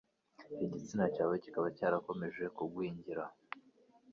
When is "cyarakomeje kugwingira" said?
1.77-3.23